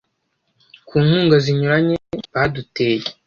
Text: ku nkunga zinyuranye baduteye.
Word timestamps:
ku 0.87 0.95
nkunga 1.05 1.37
zinyuranye 1.43 1.95
baduteye. 2.33 3.05